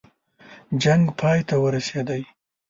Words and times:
جنګ 0.83 1.03
پای 1.19 1.39
ته 1.47 1.55
ورسېدی. 1.63 2.21